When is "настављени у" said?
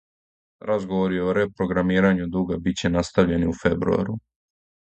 2.97-3.57